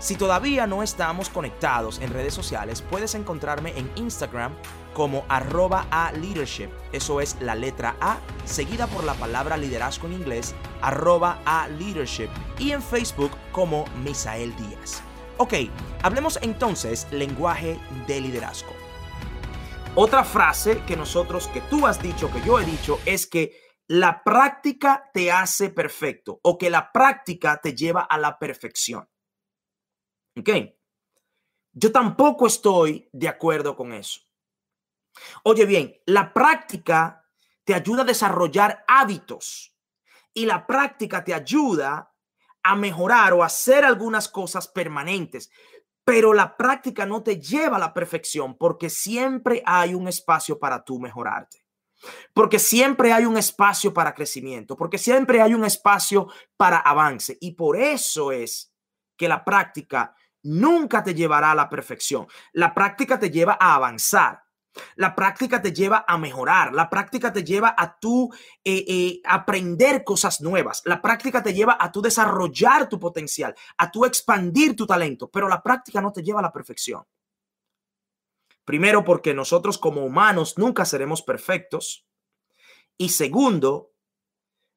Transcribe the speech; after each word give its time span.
Si 0.00 0.16
todavía 0.16 0.66
no 0.66 0.82
estamos 0.82 1.28
conectados 1.28 2.00
en 2.00 2.14
redes 2.14 2.32
sociales, 2.32 2.80
puedes 2.80 3.14
encontrarme 3.14 3.78
en 3.78 3.90
Instagram 3.96 4.56
como 4.94 5.26
arroba 5.28 5.86
a 5.90 6.10
leadership. 6.12 6.70
Eso 6.90 7.20
es 7.20 7.36
la 7.40 7.54
letra 7.54 7.96
A, 8.00 8.18
seguida 8.46 8.86
por 8.86 9.04
la 9.04 9.12
palabra 9.12 9.58
liderazgo 9.58 10.06
en 10.06 10.14
inglés, 10.14 10.54
arroba 10.80 11.42
a 11.44 11.68
leadership. 11.68 12.30
Y 12.58 12.72
en 12.72 12.82
Facebook 12.82 13.32
como 13.52 13.84
Misael 14.02 14.56
Díaz. 14.56 15.02
Ok, 15.36 15.52
hablemos 16.02 16.38
entonces 16.40 17.06
lenguaje 17.10 17.78
de 18.06 18.22
liderazgo. 18.22 18.72
Otra 19.96 20.24
frase 20.24 20.80
que 20.86 20.96
nosotros, 20.96 21.46
que 21.48 21.60
tú 21.60 21.86
has 21.86 22.00
dicho, 22.02 22.32
que 22.32 22.40
yo 22.40 22.58
he 22.58 22.64
dicho, 22.64 22.98
es 23.04 23.26
que 23.26 23.52
la 23.86 24.22
práctica 24.24 25.10
te 25.12 25.30
hace 25.30 25.68
perfecto 25.68 26.40
o 26.42 26.56
que 26.56 26.70
la 26.70 26.90
práctica 26.90 27.60
te 27.62 27.74
lleva 27.74 28.00
a 28.00 28.16
la 28.16 28.38
perfección. 28.38 29.06
¿Ok? 30.40 30.48
Yo 31.72 31.92
tampoco 31.92 32.46
estoy 32.46 33.08
de 33.12 33.28
acuerdo 33.28 33.76
con 33.76 33.92
eso. 33.92 34.20
Oye 35.44 35.66
bien, 35.66 35.96
la 36.06 36.32
práctica 36.32 37.28
te 37.64 37.74
ayuda 37.74 38.02
a 38.02 38.06
desarrollar 38.06 38.84
hábitos 38.88 39.76
y 40.34 40.46
la 40.46 40.66
práctica 40.66 41.22
te 41.22 41.34
ayuda 41.34 42.12
a 42.62 42.76
mejorar 42.76 43.32
o 43.32 43.42
hacer 43.42 43.84
algunas 43.84 44.28
cosas 44.28 44.68
permanentes, 44.68 45.50
pero 46.04 46.32
la 46.32 46.56
práctica 46.56 47.06
no 47.06 47.22
te 47.22 47.40
lleva 47.40 47.76
a 47.76 47.80
la 47.80 47.94
perfección 47.94 48.56
porque 48.56 48.90
siempre 48.90 49.62
hay 49.64 49.94
un 49.94 50.08
espacio 50.08 50.58
para 50.58 50.84
tú 50.84 50.98
mejorarte. 50.98 51.64
Porque 52.32 52.58
siempre 52.58 53.12
hay 53.12 53.26
un 53.26 53.36
espacio 53.36 53.92
para 53.92 54.14
crecimiento, 54.14 54.74
porque 54.76 54.96
siempre 54.96 55.42
hay 55.42 55.52
un 55.52 55.64
espacio 55.64 56.28
para 56.56 56.78
avance. 56.78 57.36
Y 57.40 57.52
por 57.52 57.76
eso 57.76 58.32
es 58.32 58.72
que 59.16 59.28
la 59.28 59.44
práctica 59.44 60.14
nunca 60.42 61.02
te 61.02 61.14
llevará 61.14 61.52
a 61.52 61.54
la 61.54 61.68
perfección. 61.68 62.26
La 62.52 62.74
práctica 62.74 63.18
te 63.18 63.30
lleva 63.30 63.56
a 63.60 63.74
avanzar. 63.74 64.42
La 64.94 65.14
práctica 65.14 65.60
te 65.60 65.72
lleva 65.72 66.04
a 66.06 66.16
mejorar, 66.16 66.72
la 66.72 66.88
práctica 66.88 67.32
te 67.32 67.42
lleva 67.42 67.74
a 67.76 67.98
tú 67.98 68.30
eh, 68.64 68.84
eh, 68.86 69.20
aprender 69.24 70.04
cosas 70.04 70.40
nuevas, 70.40 70.82
la 70.84 71.02
práctica 71.02 71.42
te 71.42 71.52
lleva 71.52 71.76
a 71.78 71.90
tú 71.90 72.00
desarrollar 72.00 72.88
tu 72.88 73.00
potencial, 73.00 73.52
a 73.78 73.90
tú 73.90 74.04
expandir 74.04 74.76
tu 74.76 74.86
talento, 74.86 75.28
pero 75.28 75.48
la 75.48 75.60
práctica 75.60 76.00
no 76.00 76.12
te 76.12 76.22
lleva 76.22 76.38
a 76.38 76.42
la 76.44 76.52
perfección. 76.52 77.04
Primero, 78.64 79.04
porque 79.04 79.34
nosotros 79.34 79.78
como 79.78 80.04
humanos 80.04 80.56
nunca 80.56 80.84
seremos 80.84 81.22
perfectos. 81.22 82.06
Y 82.96 83.08
segundo, 83.08 83.92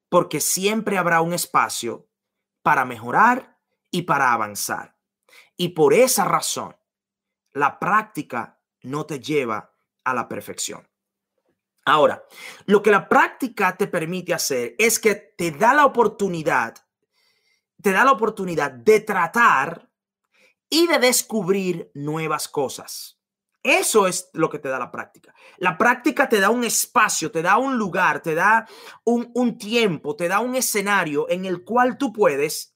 porque 0.09 0.39
siempre 0.39 0.97
habrá 0.97 1.21
un 1.21 1.33
espacio 1.33 2.07
para 2.63 2.85
mejorar 2.85 3.59
y 3.91 4.03
para 4.03 4.33
avanzar. 4.33 4.92
Y 5.63 5.69
por 5.69 5.93
esa 5.93 6.25
razón, 6.25 6.75
la 7.53 7.79
práctica 7.79 8.59
no 8.81 9.05
te 9.05 9.21
lleva 9.21 9.73
a 10.03 10.13
la 10.13 10.27
perfección. 10.27 10.85
Ahora, 11.85 12.21
lo 12.65 12.83
que 12.83 12.91
la 12.91 13.07
práctica 13.07 13.77
te 13.77 13.87
permite 13.87 14.33
hacer 14.33 14.75
es 14.77 14.99
que 14.99 15.15
te 15.15 15.51
da 15.51 15.73
la 15.73 15.85
oportunidad, 15.85 16.75
te 17.81 17.93
da 17.93 18.03
la 18.03 18.11
oportunidad 18.11 18.71
de 18.71 18.99
tratar 18.99 19.89
y 20.69 20.85
de 20.85 20.99
descubrir 20.99 21.89
nuevas 21.93 22.49
cosas. 22.49 23.21
Eso 23.63 24.05
es 24.05 24.31
lo 24.33 24.49
que 24.49 24.59
te 24.59 24.67
da 24.67 24.79
la 24.79 24.91
práctica. 24.91 25.33
La 25.59 25.77
práctica 25.77 26.27
te 26.27 26.41
da 26.41 26.49
un 26.49 26.65
espacio, 26.65 27.31
te 27.31 27.41
da 27.41 27.57
un 27.57 27.77
lugar, 27.77 28.21
te 28.21 28.35
da 28.35 28.67
un, 29.05 29.31
un 29.33 29.57
tiempo, 29.57 30.17
te 30.17 30.27
da 30.27 30.41
un 30.41 30.55
escenario 30.55 31.29
en 31.29 31.45
el 31.45 31.63
cual 31.63 31.97
tú 31.97 32.11
puedes 32.11 32.75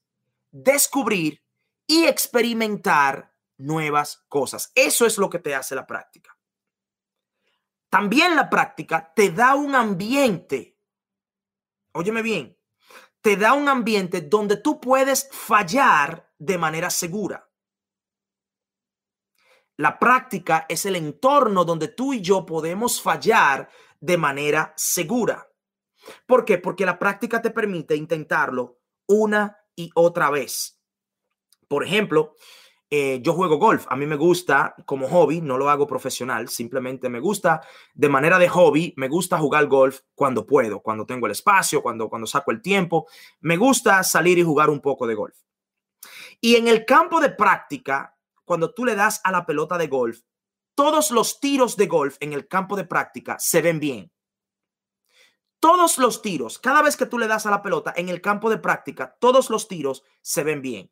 descubrir 0.50 1.42
y 1.88 2.04
experimentar 2.04 3.34
nuevas 3.56 4.24
cosas. 4.28 4.70
Eso 4.76 5.06
es 5.06 5.18
lo 5.18 5.28
que 5.28 5.40
te 5.40 5.56
hace 5.56 5.74
la 5.74 5.86
práctica. 5.86 6.38
También 7.90 8.36
la 8.36 8.48
práctica 8.48 9.12
te 9.14 9.30
da 9.30 9.54
un 9.54 9.74
ambiente, 9.74 10.78
óyeme 11.92 12.22
bien, 12.22 12.56
te 13.22 13.36
da 13.36 13.54
un 13.54 13.68
ambiente 13.68 14.20
donde 14.20 14.58
tú 14.58 14.80
puedes 14.80 15.28
fallar 15.32 16.30
de 16.38 16.58
manera 16.58 16.90
segura. 16.90 17.50
La 19.76 19.98
práctica 19.98 20.66
es 20.68 20.84
el 20.86 20.96
entorno 20.96 21.64
donde 21.64 21.88
tú 21.88 22.12
y 22.12 22.20
yo 22.20 22.44
podemos 22.44 23.00
fallar 23.00 23.70
de 24.00 24.18
manera 24.18 24.74
segura. 24.76 25.50
¿Por 26.26 26.44
qué? 26.44 26.58
Porque 26.58 26.84
la 26.84 26.98
práctica 26.98 27.40
te 27.40 27.50
permite 27.50 27.96
intentarlo 27.96 28.80
una 29.06 29.56
y 29.74 29.90
otra 29.94 30.30
vez. 30.30 30.77
Por 31.68 31.84
ejemplo, 31.84 32.34
eh, 32.90 33.20
yo 33.22 33.34
juego 33.34 33.58
golf. 33.58 33.86
A 33.90 33.96
mí 33.96 34.06
me 34.06 34.16
gusta 34.16 34.74
como 34.86 35.08
hobby, 35.08 35.42
no 35.42 35.58
lo 35.58 35.68
hago 35.68 35.86
profesional, 35.86 36.48
simplemente 36.48 37.10
me 37.10 37.20
gusta 37.20 37.60
de 37.94 38.08
manera 38.08 38.38
de 38.38 38.48
hobby, 38.48 38.94
me 38.96 39.08
gusta 39.08 39.38
jugar 39.38 39.66
golf 39.66 40.00
cuando 40.14 40.46
puedo, 40.46 40.80
cuando 40.80 41.04
tengo 41.04 41.26
el 41.26 41.32
espacio, 41.32 41.82
cuando, 41.82 42.08
cuando 42.08 42.26
saco 42.26 42.50
el 42.50 42.62
tiempo. 42.62 43.06
Me 43.40 43.58
gusta 43.58 44.02
salir 44.02 44.38
y 44.38 44.42
jugar 44.42 44.70
un 44.70 44.80
poco 44.80 45.06
de 45.06 45.14
golf. 45.14 45.36
Y 46.40 46.56
en 46.56 46.68
el 46.68 46.86
campo 46.86 47.20
de 47.20 47.30
práctica, 47.30 48.16
cuando 48.44 48.72
tú 48.72 48.84
le 48.84 48.94
das 48.94 49.20
a 49.24 49.32
la 49.32 49.44
pelota 49.44 49.76
de 49.76 49.88
golf, 49.88 50.20
todos 50.74 51.10
los 51.10 51.40
tiros 51.40 51.76
de 51.76 51.88
golf 51.88 52.16
en 52.20 52.32
el 52.32 52.48
campo 52.48 52.76
de 52.76 52.84
práctica 52.84 53.36
se 53.38 53.60
ven 53.60 53.80
bien. 53.80 54.12
Todos 55.60 55.98
los 55.98 56.22
tiros, 56.22 56.58
cada 56.60 56.82
vez 56.82 56.96
que 56.96 57.06
tú 57.06 57.18
le 57.18 57.26
das 57.26 57.44
a 57.44 57.50
la 57.50 57.62
pelota 57.62 57.92
en 57.96 58.08
el 58.08 58.20
campo 58.20 58.48
de 58.48 58.58
práctica, 58.58 59.16
todos 59.20 59.50
los 59.50 59.66
tiros 59.66 60.04
se 60.22 60.44
ven 60.44 60.62
bien. 60.62 60.90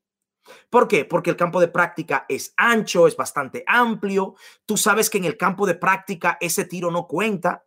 ¿Por 0.70 0.88
qué? 0.88 1.04
Porque 1.04 1.30
el 1.30 1.36
campo 1.36 1.60
de 1.60 1.68
práctica 1.68 2.26
es 2.28 2.52
ancho, 2.56 3.06
es 3.06 3.16
bastante 3.16 3.64
amplio. 3.66 4.36
Tú 4.64 4.76
sabes 4.76 5.10
que 5.10 5.18
en 5.18 5.24
el 5.24 5.36
campo 5.36 5.66
de 5.66 5.74
práctica 5.74 6.38
ese 6.40 6.64
tiro 6.64 6.90
no 6.90 7.06
cuenta. 7.06 7.64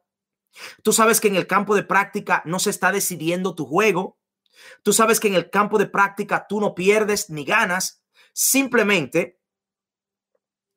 Tú 0.84 0.94
sabes 0.94 1.20
que 1.20 1.28
en 1.28 1.36
el 1.36 1.48
campo 1.48 1.76
de 1.76 1.84
práctica 1.84 2.42
no 2.46 2.60
se 2.60 2.70
está 2.70 2.92
decidiendo 2.92 3.56
tu 3.56 3.66
juego. 3.66 4.18
Tú 4.84 4.94
sabes 4.94 5.20
que 5.20 5.28
en 5.28 5.36
el 5.36 5.50
campo 5.50 5.78
de 5.78 5.88
práctica 5.88 6.48
tú 6.48 6.60
no 6.60 6.76
pierdes 6.76 7.30
ni 7.30 7.46
ganas. 7.46 8.04
Simplemente, 8.34 9.42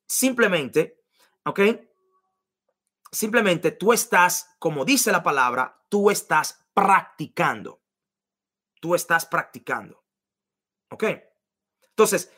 simplemente, 0.07 1.01
¿ok? 1.45 1.61
Simplemente 3.11 3.73
tú 3.73 3.93
estás, 3.93 4.55
como 4.59 4.85
dice 4.85 5.13
la 5.13 5.23
palabra, 5.23 5.85
tú 5.89 6.11
estás 6.11 6.67
practicando. 6.73 7.83
Tú 8.81 8.95
estás 8.95 9.27
practicando. 9.27 10.03
¿Ok? 10.91 11.05
Entonces, 11.93 12.31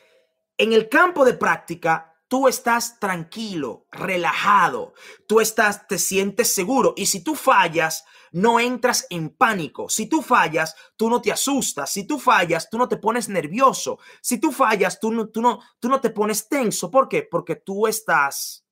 en 0.57 0.73
el 0.73 0.89
campo 0.89 1.25
de 1.25 1.33
práctica, 1.33 2.15
tú 2.27 2.47
estás 2.47 2.99
tranquilo, 2.99 3.87
relajado, 3.91 4.93
tú 5.27 5.39
estás, 5.39 5.87
te 5.87 5.97
sientes 5.97 6.53
seguro. 6.53 6.93
Y 6.97 7.05
si 7.05 7.23
tú 7.23 7.35
fallas, 7.35 8.03
no 8.31 8.59
entras 8.59 9.07
en 9.09 9.29
pánico. 9.29 9.87
Si 9.89 10.07
tú 10.07 10.21
fallas, 10.21 10.75
tú 10.97 11.09
no 11.09 11.21
te 11.21 11.31
asustas. 11.31 11.91
Si 11.91 12.05
tú 12.05 12.19
fallas, 12.19 12.69
tú 12.69 12.77
no 12.77 12.87
te 12.87 12.97
pones 12.97 13.29
nervioso. 13.29 13.99
Si 14.21 14.39
tú 14.39 14.51
fallas, 14.51 14.99
tú 14.99 15.11
no, 15.11 15.29
tú 15.29 15.41
no, 15.41 15.59
tú 15.79 15.87
no 15.87 16.01
te 16.01 16.09
pones 16.09 16.49
tenso. 16.49 16.91
¿Por 16.91 17.07
qué? 17.07 17.23
Porque 17.23 17.55
tú 17.55 17.87
estás 17.87 18.65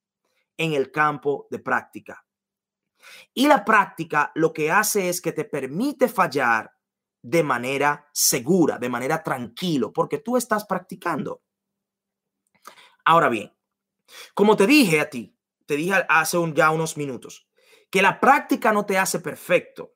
en 0.56 0.74
el 0.74 0.90
campo 0.90 1.46
de 1.50 1.58
práctica. 1.58 2.24
Y 3.32 3.46
la 3.46 3.64
práctica 3.64 4.32
lo 4.34 4.52
que 4.52 4.70
hace 4.70 5.08
es 5.08 5.20
que 5.20 5.32
te 5.32 5.44
permite 5.44 6.08
fallar 6.08 6.73
de 7.24 7.42
manera 7.42 8.10
segura, 8.12 8.76
de 8.76 8.90
manera 8.90 9.22
tranquilo, 9.22 9.94
porque 9.94 10.18
tú 10.18 10.36
estás 10.36 10.66
practicando. 10.66 11.42
Ahora 13.02 13.30
bien, 13.30 13.50
como 14.34 14.56
te 14.56 14.66
dije 14.66 15.00
a 15.00 15.08
ti, 15.08 15.34
te 15.64 15.76
dije 15.76 16.04
hace 16.10 16.36
ya 16.54 16.70
unos 16.70 16.98
minutos, 16.98 17.48
que 17.90 18.02
la 18.02 18.20
práctica 18.20 18.72
no 18.72 18.84
te 18.84 18.98
hace 18.98 19.20
perfecto, 19.20 19.94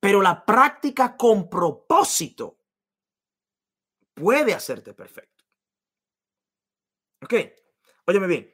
pero 0.00 0.20
la 0.20 0.44
práctica 0.44 1.16
con 1.16 1.48
propósito 1.48 2.58
puede 4.14 4.52
hacerte 4.52 4.94
perfecto. 4.94 5.44
Ok, 7.22 7.34
óyeme 8.06 8.26
bien, 8.26 8.52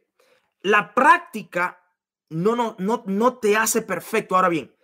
la 0.61 0.93
práctica 0.93 1.83
no, 2.29 2.55
no, 2.55 2.77
no, 2.79 3.03
no 3.07 3.39
te 3.39 3.57
hace 3.57 3.81
perfecto. 3.81 4.37
Ahora 4.37 4.51
bien, 4.51 4.77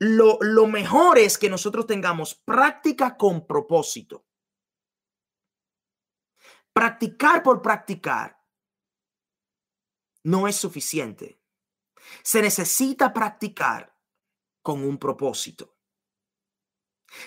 lo, 0.00 0.66
mejor 0.66 1.18
es 1.18 1.36
que 1.36 1.50
nosotros 1.50 1.86
tengamos 1.86 2.34
práctica 2.34 3.16
con 3.18 3.46
propósito. 3.46 4.24
Practicar 6.72 7.42
por 7.42 7.60
practicar 7.60 8.42
no 10.24 10.48
es 10.48 10.56
suficiente. 10.56 11.42
Se 12.22 12.40
necesita 12.40 13.12
practicar 13.12 13.94
con 14.62 14.82
un 14.84 14.96
propósito. 14.96 15.76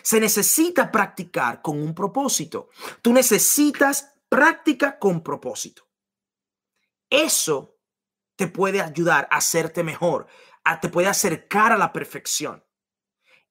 Se 0.02 0.20
necesita 0.20 0.92
practicar 0.92 1.62
con 1.62 1.80
un 1.80 1.94
propósito. 1.94 2.70
Tú 3.04 3.14
necesitas 3.14 4.16
práctica 4.28 4.98
con 4.98 5.22
propósito. 5.22 5.88
Eso 7.08 7.78
te 8.36 8.48
puede 8.48 8.82
ayudar 8.82 9.28
a 9.30 9.38
hacerte 9.38 9.84
mejor, 9.84 10.26
te 10.82 10.90
puede 10.90 11.08
acercar 11.08 11.72
a 11.72 11.78
la 11.78 11.92
perfección. 11.92 12.64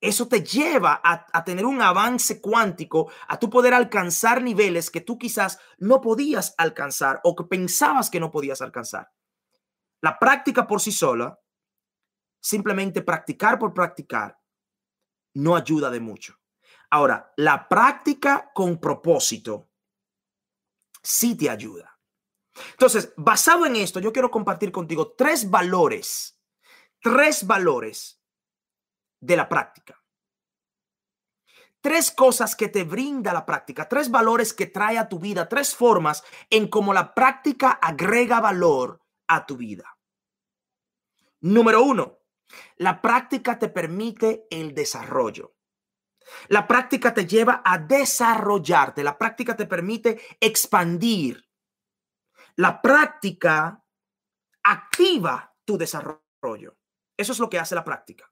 Eso 0.00 0.26
te 0.26 0.42
lleva 0.42 1.00
a, 1.04 1.44
tener 1.44 1.64
un 1.64 1.80
avance 1.80 2.40
cuántico, 2.40 3.12
a 3.28 3.38
tú 3.38 3.48
poder 3.48 3.72
alcanzar 3.72 4.42
niveles 4.42 4.90
que 4.90 5.00
tú 5.00 5.16
quizás 5.16 5.60
no 5.78 6.00
podías 6.00 6.56
alcanzar 6.58 7.20
o 7.22 7.36
que 7.36 7.44
pensabas 7.44 8.10
que 8.10 8.18
no 8.18 8.32
podías 8.32 8.60
alcanzar. 8.62 9.12
La 10.00 10.18
práctica 10.18 10.66
por 10.66 10.80
sí 10.80 10.90
sola, 10.90 11.38
simplemente 12.40 13.02
practicar 13.02 13.60
por 13.60 13.72
practicar, 13.72 14.36
no 15.34 15.54
ayuda 15.54 15.88
de 15.88 16.00
mucho. 16.00 16.36
Ahora, 16.90 17.32
la 17.36 17.68
práctica 17.68 18.50
con 18.52 18.80
propósito 18.80 19.70
sí 21.00 21.36
te 21.36 21.48
ayuda. 21.48 21.96
Entonces, 22.72 23.12
basado 23.16 23.66
en 23.66 23.76
esto, 23.76 24.00
yo 24.00 24.12
quiero 24.12 24.32
compartir 24.32 24.72
contigo 24.72 25.14
tres 25.16 25.48
valores, 25.48 26.38
tres 27.02 27.46
valores 27.46 28.22
de 29.20 29.36
la 29.36 29.48
práctica. 29.48 29.98
Tres 31.80 32.12
cosas 32.12 32.54
que 32.54 32.68
te 32.68 32.84
brinda 32.84 33.32
la 33.32 33.44
práctica, 33.44 33.88
tres 33.88 34.08
valores 34.08 34.54
que 34.54 34.66
trae 34.66 34.98
a 34.98 35.08
tu 35.08 35.18
vida, 35.18 35.48
tres 35.48 35.74
formas 35.74 36.22
en 36.48 36.68
cómo 36.68 36.94
la 36.94 37.12
práctica 37.12 37.72
agrega 37.72 38.40
valor 38.40 39.02
a 39.26 39.44
tu 39.44 39.56
vida. 39.56 39.98
Número 41.40 41.82
uno, 41.82 42.20
la 42.76 43.02
práctica 43.02 43.58
te 43.58 43.68
permite 43.68 44.46
el 44.48 44.72
desarrollo. 44.72 45.56
La 46.48 46.68
práctica 46.68 47.12
te 47.12 47.26
lleva 47.26 47.62
a 47.64 47.78
desarrollarte. 47.78 49.02
La 49.02 49.18
práctica 49.18 49.56
te 49.56 49.66
permite 49.66 50.20
expandir. 50.40 51.44
La 52.54 52.80
práctica 52.80 53.84
activa 54.62 55.52
tu 55.64 55.76
desarrollo. 55.76 56.76
Eso 57.22 57.32
es 57.32 57.38
lo 57.38 57.48
que 57.48 57.58
hace 57.58 57.74
la 57.74 57.84
práctica. 57.84 58.30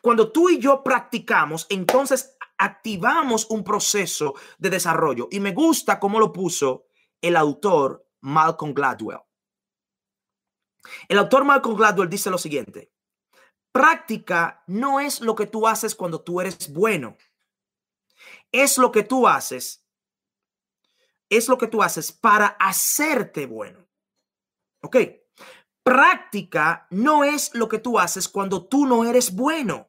Cuando 0.00 0.32
tú 0.32 0.48
y 0.48 0.58
yo 0.58 0.82
practicamos, 0.82 1.66
entonces 1.68 2.36
activamos 2.58 3.46
un 3.50 3.62
proceso 3.62 4.34
de 4.58 4.70
desarrollo. 4.70 5.28
Y 5.30 5.40
me 5.40 5.52
gusta 5.52 6.00
cómo 6.00 6.18
lo 6.18 6.32
puso 6.32 6.86
el 7.20 7.36
autor 7.36 8.06
Malcolm 8.20 8.72
Gladwell. 8.72 9.20
El 11.08 11.18
autor 11.18 11.44
Malcolm 11.44 11.76
Gladwell 11.76 12.08
dice 12.08 12.30
lo 12.30 12.38
siguiente. 12.38 12.92
Práctica 13.72 14.62
no 14.66 15.00
es 15.00 15.20
lo 15.20 15.34
que 15.34 15.46
tú 15.46 15.66
haces 15.66 15.94
cuando 15.94 16.22
tú 16.22 16.40
eres 16.40 16.72
bueno. 16.72 17.16
Es 18.50 18.78
lo 18.78 18.92
que 18.92 19.02
tú 19.02 19.26
haces. 19.26 19.84
Es 21.28 21.48
lo 21.48 21.56
que 21.56 21.66
tú 21.66 21.82
haces 21.82 22.12
para 22.12 22.48
hacerte 22.60 23.46
bueno. 23.46 23.88
¿Ok? 24.82 24.96
Práctica 25.82 26.86
no 26.90 27.24
es 27.24 27.54
lo 27.54 27.68
que 27.68 27.78
tú 27.78 27.98
haces 27.98 28.28
cuando 28.28 28.66
tú 28.66 28.86
no 28.86 29.04
eres 29.04 29.34
bueno. 29.34 29.88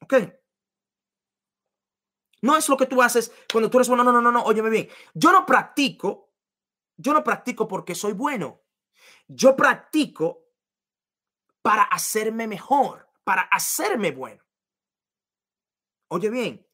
¿Ok? 0.00 0.14
No 2.42 2.56
es 2.56 2.68
lo 2.68 2.76
que 2.76 2.86
tú 2.86 3.02
haces 3.02 3.32
cuando 3.52 3.70
tú 3.70 3.78
eres 3.78 3.88
bueno. 3.88 4.04
No, 4.04 4.12
no, 4.12 4.20
no, 4.20 4.32
no. 4.32 4.42
Óyeme 4.42 4.70
bien. 4.70 4.88
Yo 5.14 5.32
no 5.32 5.46
practico. 5.46 6.32
Yo 6.96 7.12
no 7.12 7.24
practico 7.24 7.66
porque 7.66 7.94
soy 7.94 8.12
bueno. 8.12 8.62
Yo 9.26 9.56
practico 9.56 10.44
para 11.62 11.82
hacerme 11.84 12.46
mejor, 12.46 13.08
para 13.24 13.42
hacerme 13.42 14.10
bueno. 14.10 14.44
Oye 16.08 16.28
bien, 16.28 16.68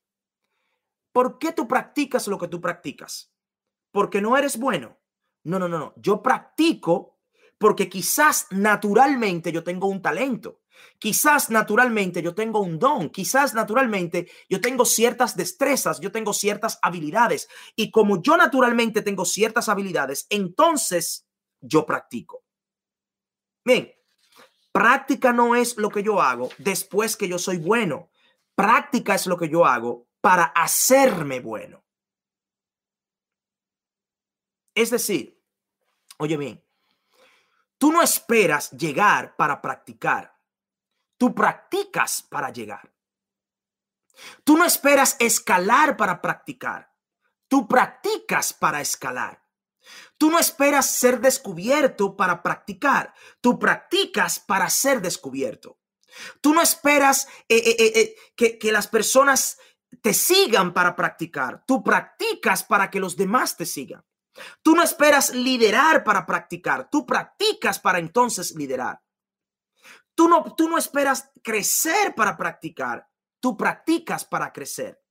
¿por 1.12 1.38
qué 1.38 1.52
tú 1.52 1.68
practicas 1.68 2.26
lo 2.26 2.38
que 2.38 2.48
tú 2.48 2.60
practicas? 2.60 3.32
¿Porque 3.92 4.20
no 4.20 4.36
eres 4.36 4.58
bueno? 4.58 4.98
No, 5.44 5.60
no, 5.60 5.68
no, 5.68 5.78
no. 5.78 5.94
Yo 5.96 6.22
practico 6.22 7.19
porque 7.60 7.90
quizás 7.90 8.46
naturalmente 8.50 9.52
yo 9.52 9.62
tengo 9.62 9.86
un 9.86 10.00
talento. 10.00 10.62
Quizás 10.98 11.50
naturalmente 11.50 12.22
yo 12.22 12.34
tengo 12.34 12.60
un 12.60 12.78
don, 12.78 13.10
quizás 13.10 13.52
naturalmente 13.52 14.30
yo 14.48 14.62
tengo 14.62 14.86
ciertas 14.86 15.36
destrezas, 15.36 16.00
yo 16.00 16.10
tengo 16.10 16.32
ciertas 16.32 16.78
habilidades. 16.80 17.48
Y 17.76 17.90
como 17.90 18.22
yo 18.22 18.38
naturalmente 18.38 19.02
tengo 19.02 19.26
ciertas 19.26 19.68
habilidades, 19.68 20.26
entonces 20.30 21.26
yo 21.60 21.84
practico. 21.84 22.44
Bien, 23.62 23.92
práctica 24.72 25.34
no 25.34 25.54
es 25.54 25.76
lo 25.76 25.90
que 25.90 26.02
yo 26.02 26.22
hago 26.22 26.48
después 26.56 27.14
que 27.14 27.28
yo 27.28 27.38
soy 27.38 27.58
bueno. 27.58 28.08
Práctica 28.54 29.14
es 29.14 29.26
lo 29.26 29.36
que 29.36 29.50
yo 29.50 29.66
hago 29.66 30.08
para 30.22 30.44
hacerme 30.44 31.40
bueno. 31.40 31.84
Es 34.74 34.88
decir, 34.88 35.38
oye 36.18 36.38
bien, 36.38 36.64
tú 37.80 37.90
no 37.90 38.02
esperas 38.02 38.70
llegar 38.72 39.34
para 39.36 39.62
practicar. 39.62 40.36
Tú 41.16 41.34
practicas 41.34 42.22
para 42.22 42.50
llegar. 42.50 42.92
Tú 44.44 44.58
no 44.58 44.66
esperas 44.66 45.16
escalar 45.18 45.96
para 45.96 46.20
practicar. 46.20 46.92
Tú 47.48 47.66
practicas 47.66 48.52
para 48.52 48.82
escalar. 48.82 49.42
Tú 50.18 50.30
no 50.30 50.38
esperas 50.38 50.94
ser 50.94 51.20
descubierto 51.20 52.14
para 52.14 52.42
practicar, 52.42 53.14
tú 53.40 53.58
practicas 53.58 54.38
para 54.38 54.68
ser 54.68 55.00
descubierto. 55.00 55.78
Tú 56.42 56.52
no 56.52 56.60
esperas 56.60 57.26
eh, 57.48 57.56
eh, 57.56 57.92
eh, 57.94 58.16
que, 58.36 58.58
que 58.58 58.70
las 58.70 58.86
personas 58.86 59.58
te 60.02 60.12
sigan 60.12 60.74
para 60.74 60.94
practicar, 60.94 61.64
tú 61.66 61.82
practicas 61.82 62.62
para 62.62 62.90
que 62.90 63.00
los 63.00 63.16
demás 63.16 63.56
te 63.56 63.64
sigan. 63.64 64.04
Tú 64.62 64.74
no 64.74 64.82
esperas 64.82 65.34
liderar 65.34 66.04
para 66.04 66.24
practicar, 66.24 66.88
tú 66.90 67.04
practicas 67.04 67.78
para 67.78 67.98
entonces 67.98 68.54
liderar. 68.54 69.02
Tú 70.14 70.28
no, 70.28 70.54
tú 70.54 70.68
no 70.68 70.78
esperas 70.78 71.30
crecer 71.42 72.14
para 72.14 72.36
practicar, 72.36 73.08
tú 73.40 73.56
practicas 73.56 74.24
para 74.24 74.52
crecer. 74.52 75.02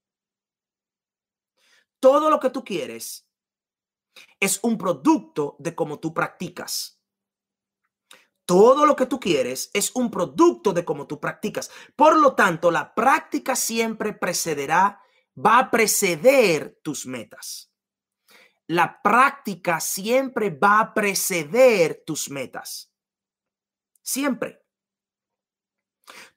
Todo 1.98 2.30
lo 2.30 2.40
que 2.40 2.50
tú 2.50 2.64
quieres 2.64 3.28
es 4.38 4.58
un 4.62 4.78
producto 4.78 5.56
de 5.58 5.74
cómo 5.74 5.98
tú 6.00 6.14
practicas. 6.14 7.00
Todo 8.46 8.84
lo 8.84 8.96
que 8.96 9.06
tú 9.06 9.20
quieres 9.20 9.70
es 9.74 9.94
un 9.94 10.10
producto 10.10 10.72
de 10.72 10.84
cómo 10.84 11.06
tú 11.06 11.20
practicas. 11.20 11.70
Por 11.94 12.16
lo 12.16 12.34
tanto, 12.34 12.70
la 12.70 12.94
práctica 12.94 13.54
siempre 13.54 14.12
precederá, 14.12 15.00
va 15.36 15.58
a 15.58 15.70
preceder 15.70 16.80
tus 16.82 17.06
metas. 17.06 17.69
La 18.70 19.02
práctica 19.02 19.80
siempre 19.80 20.50
va 20.50 20.78
a 20.78 20.94
preceder 20.94 22.04
tus 22.06 22.30
metas. 22.30 22.94
Siempre. 24.00 24.62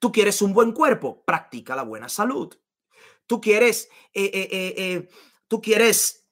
Tú 0.00 0.10
quieres 0.10 0.42
un 0.42 0.52
buen 0.52 0.72
cuerpo, 0.72 1.24
practica 1.24 1.76
la 1.76 1.84
buena 1.84 2.08
salud. 2.08 2.52
Tú 3.28 3.40
quieres, 3.40 3.88
eh, 4.12 4.32
eh, 4.34 4.74
eh, 4.76 5.08
tú 5.46 5.62
quieres 5.62 6.28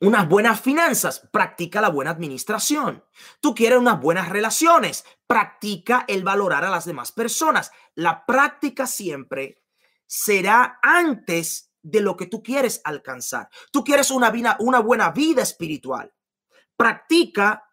unas 0.00 0.26
buenas 0.26 0.62
finanzas, 0.62 1.28
practica 1.30 1.82
la 1.82 1.90
buena 1.90 2.12
administración. 2.12 3.04
Tú 3.42 3.54
quieres 3.54 3.80
unas 3.80 4.00
buenas 4.00 4.30
relaciones, 4.30 5.04
practica 5.26 6.06
el 6.08 6.24
valorar 6.24 6.64
a 6.64 6.70
las 6.70 6.86
demás 6.86 7.12
personas. 7.12 7.70
La 7.94 8.24
práctica 8.24 8.86
siempre 8.86 9.62
será 10.06 10.78
antes 10.80 11.71
de 11.82 12.00
lo 12.00 12.16
que 12.16 12.26
tú 12.26 12.42
quieres 12.42 12.80
alcanzar. 12.84 13.48
Tú 13.70 13.84
quieres 13.84 14.10
una, 14.10 14.30
vida, 14.30 14.56
una 14.60 14.80
buena 14.80 15.10
vida 15.10 15.42
espiritual. 15.42 16.12
Practica 16.76 17.64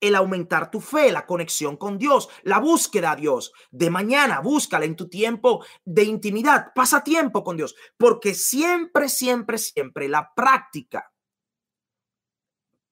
el 0.00 0.14
aumentar 0.14 0.70
tu 0.70 0.80
fe, 0.80 1.12
la 1.12 1.26
conexión 1.26 1.76
con 1.76 1.98
Dios, 1.98 2.28
la 2.42 2.58
búsqueda 2.58 3.12
a 3.12 3.16
Dios. 3.16 3.52
De 3.70 3.90
mañana, 3.90 4.40
búscala 4.40 4.86
en 4.86 4.96
tu 4.96 5.08
tiempo 5.08 5.64
de 5.84 6.04
intimidad. 6.04 6.72
Pasa 6.74 7.04
tiempo 7.04 7.44
con 7.44 7.56
Dios, 7.56 7.74
porque 7.98 8.34
siempre, 8.34 9.08
siempre, 9.08 9.58
siempre 9.58 10.08
la 10.08 10.32
práctica 10.34 11.12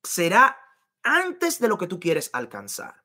será 0.03 0.57
antes 1.03 1.59
de 1.59 1.69
lo 1.69 1.79
que 1.79 1.87
tú 1.87 1.99
quieres 1.99 2.31
alcanzar. 2.33 3.03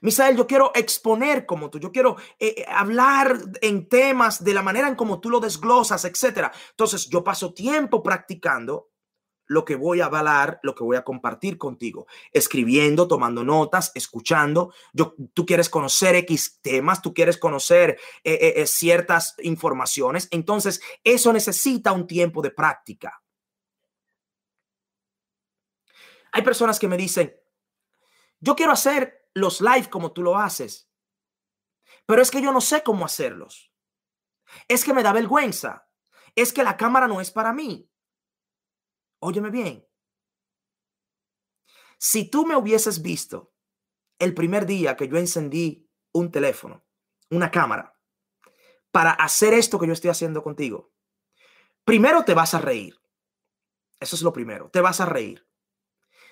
Misael, 0.00 0.36
yo 0.36 0.46
quiero 0.46 0.72
exponer 0.74 1.46
como 1.46 1.70
tú, 1.70 1.78
yo 1.78 1.92
quiero 1.92 2.16
eh, 2.38 2.54
eh, 2.58 2.64
hablar 2.68 3.38
en 3.60 3.88
temas 3.88 4.44
de 4.44 4.54
la 4.54 4.62
manera 4.62 4.88
en 4.88 4.94
como 4.94 5.20
tú 5.20 5.30
lo 5.30 5.40
desglosas, 5.40 6.04
etcétera. 6.04 6.52
Entonces, 6.70 7.08
yo 7.08 7.24
paso 7.24 7.54
tiempo 7.54 8.02
practicando 8.02 8.90
lo 9.46 9.64
que 9.64 9.76
voy 9.76 10.00
a 10.00 10.06
avalar, 10.06 10.60
lo 10.62 10.74
que 10.74 10.84
voy 10.84 10.96
a 10.96 11.04
compartir 11.04 11.58
contigo, 11.58 12.06
escribiendo, 12.32 13.08
tomando 13.08 13.44
notas, 13.44 13.92
escuchando. 13.94 14.72
Yo, 14.92 15.14
tú 15.34 15.44
quieres 15.44 15.68
conocer 15.68 16.14
X 16.16 16.60
temas, 16.62 17.02
tú 17.02 17.12
quieres 17.12 17.36
conocer 17.36 17.98
eh, 18.24 18.64
ciertas 18.66 19.34
informaciones. 19.42 20.28
Entonces, 20.30 20.80
eso 21.04 21.32
necesita 21.32 21.92
un 21.92 22.06
tiempo 22.06 22.40
de 22.40 22.50
práctica. 22.50 23.22
Hay 26.32 26.42
personas 26.42 26.78
que 26.78 26.88
me 26.88 26.96
dicen, 26.96 27.36
yo 28.40 28.56
quiero 28.56 28.72
hacer 28.72 29.21
los 29.34 29.60
live 29.60 29.88
como 29.90 30.12
tú 30.12 30.22
lo 30.22 30.36
haces, 30.36 30.90
pero 32.06 32.22
es 32.22 32.30
que 32.30 32.42
yo 32.42 32.52
no 32.52 32.60
sé 32.60 32.82
cómo 32.82 33.04
hacerlos. 33.04 33.72
Es 34.68 34.84
que 34.84 34.92
me 34.92 35.02
da 35.02 35.12
vergüenza. 35.12 35.88
Es 36.34 36.52
que 36.52 36.62
la 36.62 36.76
cámara 36.76 37.06
no 37.06 37.20
es 37.20 37.30
para 37.30 37.52
mí. 37.52 37.90
Óyeme 39.20 39.50
bien. 39.50 39.86
Si 41.98 42.28
tú 42.28 42.44
me 42.46 42.56
hubieses 42.56 43.00
visto 43.02 43.54
el 44.18 44.34
primer 44.34 44.66
día 44.66 44.96
que 44.96 45.08
yo 45.08 45.16
encendí 45.16 45.88
un 46.12 46.30
teléfono, 46.30 46.84
una 47.30 47.50
cámara, 47.50 47.96
para 48.90 49.12
hacer 49.12 49.54
esto 49.54 49.78
que 49.78 49.86
yo 49.86 49.92
estoy 49.92 50.10
haciendo 50.10 50.42
contigo, 50.42 50.92
primero 51.84 52.24
te 52.24 52.34
vas 52.34 52.54
a 52.54 52.58
reír. 52.58 53.00
Eso 54.00 54.16
es 54.16 54.22
lo 54.22 54.32
primero, 54.32 54.68
te 54.70 54.80
vas 54.80 55.00
a 55.00 55.06
reír. 55.06 55.48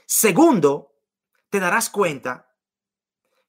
Segundo, 0.07 0.97
te 1.51 1.61
darás 1.61 1.89
cuenta 1.89 2.50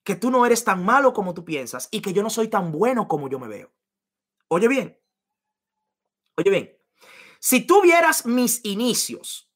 que 0.04 0.16
tú 0.16 0.30
no 0.30 0.44
eres 0.44 0.64
tan 0.64 0.84
malo 0.84 1.12
como 1.12 1.34
tú 1.34 1.44
piensas 1.44 1.88
y 1.90 2.00
que 2.00 2.12
yo 2.12 2.22
no 2.22 2.30
soy 2.30 2.48
tan 2.48 2.72
bueno 2.72 3.08
como 3.08 3.28
yo 3.28 3.38
me 3.38 3.48
veo. 3.48 3.72
Oye 4.48 4.68
bien, 4.68 5.00
oye 6.36 6.50
bien, 6.50 6.78
si 7.40 7.66
tú 7.66 7.82
vieras 7.82 8.26
mis 8.26 8.64
inicios, 8.64 9.50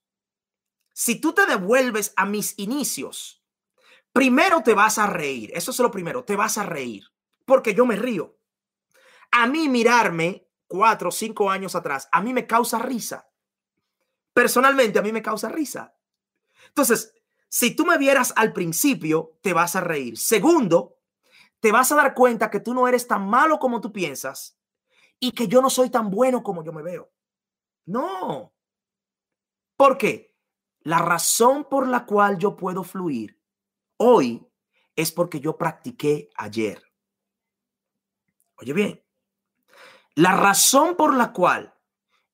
si 0.92 1.20
tú 1.20 1.32
te 1.34 1.46
devuelves 1.46 2.12
a 2.16 2.26
mis 2.26 2.58
inicios, 2.58 3.44
primero 4.12 4.62
te 4.62 4.72
vas 4.72 4.98
a 4.98 5.06
reír. 5.06 5.50
Eso 5.54 5.70
es 5.70 5.78
lo 5.78 5.90
primero, 5.90 6.24
te 6.24 6.36
vas 6.36 6.58
a 6.58 6.62
reír, 6.62 7.04
porque 7.44 7.74
yo 7.74 7.84
me 7.84 7.96
río. 7.96 8.38
A 9.30 9.46
mí 9.46 9.68
mirarme 9.68 10.48
cuatro 10.66 11.10
o 11.10 11.12
cinco 11.12 11.50
años 11.50 11.74
atrás, 11.74 12.08
a 12.10 12.22
mí 12.22 12.32
me 12.32 12.46
causa 12.46 12.78
risa. 12.78 13.28
Personalmente, 14.32 14.98
a 14.98 15.02
mí 15.02 15.12
me 15.12 15.22
causa 15.22 15.48
risa. 15.48 15.96
Entonces, 16.68 17.14
si 17.48 17.74
tú 17.74 17.86
me 17.86 17.98
vieras 17.98 18.32
al 18.36 18.52
principio, 18.52 19.38
te 19.42 19.52
vas 19.52 19.76
a 19.76 19.80
reír. 19.80 20.18
Segundo, 20.18 20.98
te 21.60 21.72
vas 21.72 21.90
a 21.92 21.96
dar 21.96 22.14
cuenta 22.14 22.50
que 22.50 22.60
tú 22.60 22.74
no 22.74 22.86
eres 22.88 23.06
tan 23.06 23.28
malo 23.28 23.58
como 23.58 23.80
tú 23.80 23.92
piensas 23.92 24.58
y 25.18 25.32
que 25.32 25.48
yo 25.48 25.62
no 25.62 25.70
soy 25.70 25.90
tan 25.90 26.10
bueno 26.10 26.42
como 26.42 26.62
yo 26.62 26.72
me 26.72 26.82
veo. 26.82 27.10
No. 27.86 28.54
¿Por 29.76 29.98
qué? 29.98 30.34
La 30.80 30.98
razón 30.98 31.64
por 31.64 31.88
la 31.88 32.06
cual 32.06 32.38
yo 32.38 32.56
puedo 32.56 32.84
fluir 32.84 33.40
hoy 33.96 34.46
es 34.94 35.12
porque 35.12 35.40
yo 35.40 35.56
practiqué 35.56 36.30
ayer. 36.36 36.82
Oye 38.58 38.72
bien, 38.72 39.04
la 40.14 40.34
razón 40.34 40.96
por 40.96 41.14
la 41.14 41.32
cual 41.32 41.74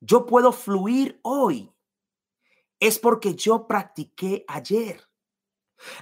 yo 0.01 0.27
puedo 0.27 0.53
fluir 0.53 1.19
hoy 1.23 1.72
es 2.83 2.99
porque 2.99 3.37
yo 3.37 3.69
practiqué 3.69 4.45
ayer. 4.49 5.01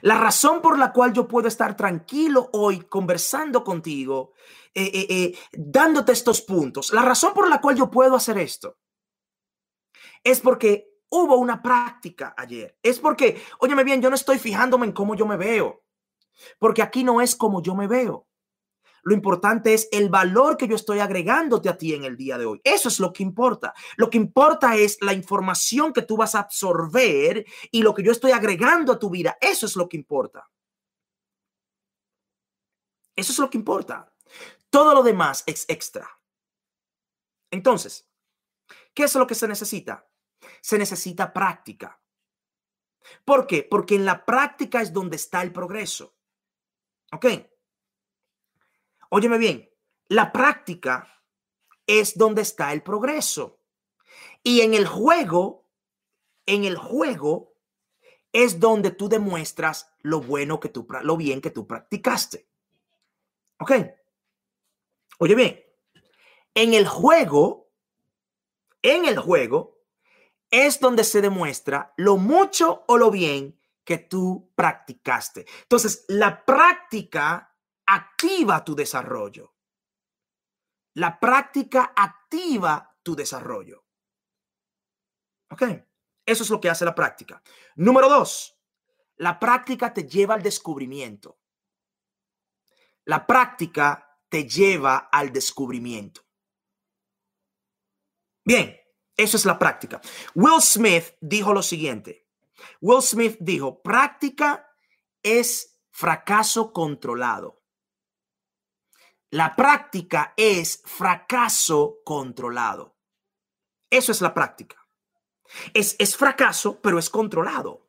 La 0.01 0.17
razón 0.17 0.63
por 0.63 0.79
la 0.79 0.95
cual 0.95 1.13
yo 1.13 1.29
puedo 1.29 1.47
estar 1.47 1.77
tranquilo 1.77 2.49
hoy 2.55 2.81
conversando 2.81 3.63
contigo, 3.63 4.33
eh, 4.75 4.91
eh, 4.95 5.07
eh, 5.11 5.39
dándote 5.53 6.13
estos 6.13 6.41
puntos, 6.41 6.91
la 6.95 7.03
razón 7.03 7.35
por 7.35 7.51
la 7.51 7.61
cual 7.61 7.77
yo 7.77 7.91
puedo 7.91 8.17
hacer 8.17 8.39
esto 8.39 8.79
es 10.25 10.41
porque 10.41 10.89
hubo 11.11 11.37
una 11.37 11.63
práctica 11.63 12.35
ayer. 12.35 12.79
Es 12.83 12.99
porque, 12.99 13.43
óyeme 13.59 13.85
bien, 13.85 14.01
yo 14.01 14.09
no 14.09 14.17
estoy 14.17 14.39
fijándome 14.39 14.87
en 14.87 14.93
cómo 14.93 15.15
yo 15.15 15.27
me 15.27 15.37
veo, 15.37 15.85
porque 16.59 16.81
aquí 16.81 17.05
no 17.05 17.21
es 17.21 17.37
como 17.37 17.63
yo 17.63 17.75
me 17.75 17.89
veo. 17.89 18.27
Lo 19.03 19.15
importante 19.15 19.75
es 19.75 19.89
el 19.93 20.09
valor 20.09 20.57
que 20.57 20.69
yo 20.69 20.77
estoy 20.77 21.01
agregándote 21.01 21.69
a 21.69 21.77
ti 21.79 21.95
en 21.95 22.05
el 22.05 22.17
día 22.17 22.39
de 22.39 22.47
hoy. 22.47 22.61
Eso 22.65 22.89
es 22.89 23.01
lo 23.01 23.13
que 23.13 23.23
importa. 23.23 23.75
Lo 23.97 24.11
que 24.11 24.19
importa 24.19 24.77
es 24.77 24.99
la 25.01 25.13
información 25.13 25.93
que 25.93 26.03
tú 26.03 26.17
vas 26.17 26.35
a 26.35 26.41
absorber 26.41 27.45
y 27.71 27.83
lo 27.83 27.95
que 27.95 28.03
yo 28.03 28.13
estoy 28.13 28.33
agregando 28.33 28.93
a 28.93 28.99
tu 28.99 29.11
vida. 29.11 29.37
Eso 29.41 29.67
es 29.67 29.77
lo 29.77 29.89
que 29.89 29.97
importa. 29.97 30.49
Eso 33.17 33.33
es 33.33 33.39
lo 33.39 33.51
que 33.51 33.59
importa. 33.59 34.13
Todo 34.71 34.95
lo 34.95 35.03
demás 35.03 35.43
es 35.47 35.65
extra. 35.69 36.09
Entonces, 37.51 38.09
¿qué 38.95 39.05
es 39.05 39.15
lo 39.15 39.27
que 39.27 39.35
se 39.35 39.49
necesita? 39.49 40.09
Se 40.63 40.79
necesita 40.79 41.33
práctica. 41.33 42.01
¿Por 43.25 43.47
qué? 43.47 43.67
Porque 43.69 43.97
en 43.97 44.05
la 44.05 44.25
práctica 44.25 44.81
es 44.81 44.93
donde 44.93 45.17
está 45.17 45.43
el 45.43 45.53
progreso. 45.53 46.15
¿Ok? 47.13 47.27
Óyeme 49.11 49.39
bien, 49.39 49.69
la 50.09 50.33
práctica 50.33 51.23
es 51.87 52.17
donde 52.17 52.43
está 52.43 52.73
el 52.73 52.83
progreso. 52.83 53.61
Y 54.43 54.63
en 54.63 54.75
el 54.75 54.87
juego, 54.87 55.69
en 56.47 56.65
el 56.65 56.77
juego 56.77 57.57
es 58.33 58.61
donde 58.61 58.93
tú 58.93 59.09
demuestras 59.09 59.93
lo 60.01 60.21
bueno 60.21 60.61
que 60.61 60.69
tú, 60.69 60.87
lo 61.03 61.17
bien 61.17 61.41
que 61.41 61.51
tú 61.51 61.67
practicaste. 61.67 62.49
¿Ok? 63.59 63.73
Oye 65.19 65.35
bien, 65.35 65.65
en 66.55 66.75
el 66.75 66.87
juego, 66.87 67.71
en 68.83 69.05
el 69.05 69.19
juego 69.19 69.81
es 70.51 70.81
donde 70.81 71.05
se 71.05 71.21
demuestra 71.21 71.93
lo 71.97 72.17
mucho 72.17 72.85
o 72.87 72.97
lo 72.97 73.11
bien 73.11 73.59
que 73.85 73.99
tú 73.99 74.51
practicaste. 74.55 75.47
Entonces, 75.63 76.05
la 76.09 76.45
práctica 76.45 77.50
activa 77.91 78.65
tu 78.65 78.75
desarrollo. 78.75 79.57
La 80.95 81.19
práctica 81.19 81.93
activa 81.97 82.97
tu 83.03 83.17
desarrollo. 83.17 83.85
¿Ok? 85.51 85.63
Eso 86.25 86.45
es 86.45 86.51
lo 86.51 86.61
que 86.61 86.71
hace 86.71 86.85
la 86.85 86.95
práctica. 86.95 87.43
Número 87.75 88.09
dos, 88.09 88.57
la 89.17 89.39
práctica 89.41 89.93
te 89.93 90.05
lleva 90.05 90.35
al 90.35 90.43
descubrimiento. 90.43 91.41
La 93.07 93.27
práctica 93.27 94.19
te 94.29 94.49
lleva 94.49 95.09
al 95.11 95.33
descubrimiento. 95.33 96.23
Bien, 98.45 98.79
eso 99.17 99.37
es 99.37 99.45
la 99.45 99.59
práctica. 99.59 100.01
Will 100.35 100.63
Smith 100.63 101.17
dijo 101.21 101.53
lo 101.53 101.63
siguiente. 101.63 102.29
Will 102.81 103.03
Smith 103.03 103.37
dijo, 103.41 103.83
práctica 103.83 104.69
es 105.23 105.81
fracaso 105.91 106.73
controlado. 106.73 107.60
La 109.31 109.55
práctica 109.55 110.35
es 110.37 110.83
fracaso 110.85 112.01
controlado. 112.05 112.97
Eso 113.89 114.13
es 114.13 114.21
la 114.21 114.35
práctica. 114.35 114.77
Es, 115.75 115.97
es 115.99 116.17
fracaso, 116.17 116.81
pero 116.81 116.99
es 116.99 117.11
controlado. 117.11 117.89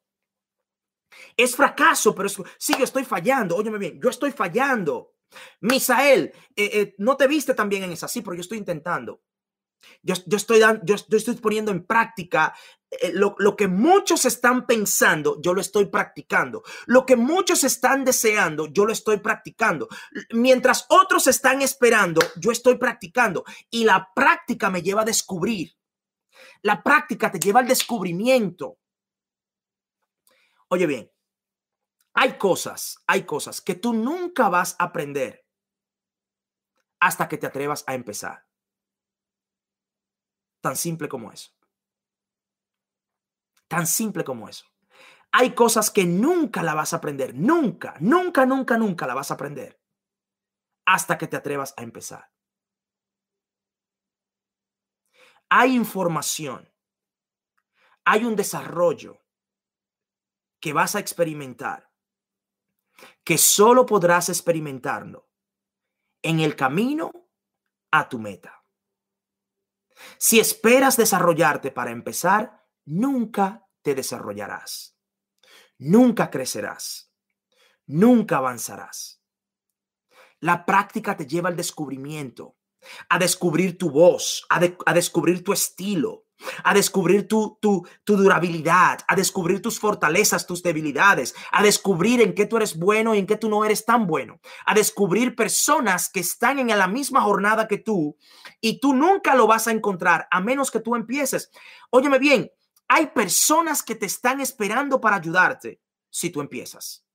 Es 1.38 1.56
fracaso, 1.56 2.14
pero 2.14 2.28
es... 2.28 2.38
Sí, 2.58 2.74
yo 2.78 2.84
estoy 2.84 3.06
fallando. 3.06 3.56
Óyeme 3.56 3.78
bien, 3.78 4.00
yo 4.02 4.10
estoy 4.10 4.32
fallando. 4.32 5.16
Misael, 5.62 6.34
eh, 6.56 6.70
eh, 6.74 6.96
no 6.98 7.18
te 7.18 7.28
viste 7.28 7.54
también 7.54 7.84
en 7.84 7.92
esa, 7.92 8.08
sí, 8.08 8.22
pero 8.22 8.36
yo 8.36 8.42
estoy 8.42 8.58
intentando. 8.58 9.22
Yo, 10.04 10.16
estoy 10.16 11.36
poniendo 11.36 11.72
en 11.72 11.86
práctica 11.86 12.54
eh, 12.90 13.12
lo, 13.14 13.36
lo, 13.38 13.56
que 13.56 13.68
muchos 13.68 14.26
están 14.26 14.66
pensando, 14.66 15.40
yo 15.42 15.54
lo 15.54 15.62
estoy 15.62 15.86
practicando. 15.88 16.64
Lo 16.86 17.06
que 17.06 17.16
muchos 17.16 17.64
están 17.64 18.04
deseando, 18.04 18.68
yo 18.68 18.86
lo 18.86 18.94
estoy 18.94 19.18
practicando. 19.20 19.88
Mientras 20.32 20.86
otros 20.90 21.28
están 21.28 21.62
esperando, 21.62 22.22
yo 22.38 22.52
estoy 22.52 22.78
practicando. 22.78 23.44
Y 23.70 23.84
la 23.84 24.10
práctica 24.14 24.70
me 24.70 24.82
lleva 24.82 25.02
a 25.02 25.06
descubrir. 25.06 25.76
La 26.62 26.84
práctica 26.84 27.32
te 27.32 27.40
lleva 27.40 27.60
al 27.60 27.68
descubrimiento. 27.68 28.78
Oye 30.68 30.86
bien, 30.86 31.12
hay 32.14 32.38
cosas, 32.38 32.98
hay 33.08 33.24
cosas 33.24 33.62
que 33.62 33.76
tú 33.76 33.94
nunca 33.94 34.50
vas 34.50 34.76
a 34.80 34.86
aprender 34.86 35.46
hasta 37.00 37.28
que 37.28 37.38
te 37.38 37.48
atrevas 37.48 37.84
a 37.88 37.96
empezar. 37.96 38.46
Tan 40.62 40.76
simple 40.76 41.10
como 41.10 41.32
eso. 41.32 41.52
Tan 43.68 43.88
simple 43.88 44.24
como 44.24 44.48
eso. 44.48 44.66
Hay 45.32 45.56
cosas 45.56 45.90
que 45.90 46.06
nunca 46.06 46.62
la 46.62 46.76
vas 46.76 46.94
a 46.94 46.98
aprender. 46.98 47.34
Nunca, 47.34 47.96
nunca, 48.00 48.46
nunca, 48.46 48.78
nunca 48.78 49.08
la 49.08 49.14
vas 49.14 49.32
a 49.32 49.36
aprender. 49.36 49.82
Hasta 50.86 51.18
que 51.18 51.28
te 51.28 51.38
atrevas 51.38 51.74
a 51.78 51.84
empezar. 51.84 52.32
Hay 55.50 55.76
información. 55.76 56.70
Hay 58.06 58.26
un 58.26 58.36
desarrollo 58.36 59.22
que 60.60 60.74
vas 60.74 60.96
a 60.96 61.00
experimentar. 61.00 61.90
Que 63.24 63.38
solo 63.38 63.86
podrás 63.86 64.30
experimentarlo 64.30 65.30
en 66.22 66.40
el 66.40 66.56
camino 66.56 67.12
a 67.92 68.08
tu 68.08 68.20
meta. 68.20 68.61
Si 70.18 70.40
esperas 70.40 70.98
desarrollarte 70.98 71.72
para 71.72 71.92
empezar, 71.92 72.66
nunca 72.86 73.68
te 73.82 73.96
desarrollarás. 73.96 74.98
Nunca 75.78 76.30
crecerás. 76.30 77.14
Nunca 77.86 78.38
avanzarás. 78.38 79.22
La 80.40 80.66
práctica 80.66 81.18
te 81.18 81.28
lleva 81.28 81.50
al 81.50 81.56
descubrimiento, 81.56 82.58
a 83.10 83.20
descubrir 83.20 83.78
tu 83.78 83.92
voz, 83.92 84.46
a, 84.50 84.94
descubrir 84.94 85.44
tu 85.44 85.54
estilo, 85.54 86.26
a 86.64 86.74
descubrir 86.74 87.28
tu, 87.28 87.58
tu, 87.62 87.86
durabilidad, 88.06 89.00
a 89.08 89.16
descubrir 89.16 89.62
tus 89.62 89.80
fortalezas, 89.80 90.46
tus 90.46 90.64
debilidades, 90.64 91.36
a 91.52 91.64
descubrir 91.64 92.22
en 92.22 92.34
qué 92.34 92.46
tú 92.46 92.58
eres 92.58 92.78
bueno 92.78 93.16
y 93.16 93.20
en 93.20 93.28
qué 93.28 93.36
tú 93.36 93.50
no 93.50 93.64
eres 93.66 93.86
tan 93.86 94.08
bueno, 94.08 94.40
a 94.66 94.74
descubrir 94.74 95.36
personas 95.36 96.10
que 96.10 96.22
están 96.22 96.60
en 96.60 96.68
la 96.68 96.88
misma 96.88 97.22
jornada 97.22 97.68
que 97.68 97.78
tú 97.78 98.18
y 98.60 98.80
tú 98.80 98.94
nunca 98.94 99.36
lo 99.36 99.48
vas 99.48 99.68
a 99.68 99.72
encontrar 99.72 100.28
a 100.32 100.42
menos 100.42 100.72
que 100.72 100.80
tú 100.80 100.96
empieces. 100.96 101.52
Óyeme 101.90 102.20
bien, 102.20 102.52
hay 102.88 103.08
personas 103.08 103.84
que 103.84 103.96
te 103.96 104.06
están 104.06 104.42
esperando 104.42 105.00
para 105.00 105.18
ayudarte 105.18 105.82
si 106.10 106.30
tú 106.30 106.42
empiezas. 106.42 107.06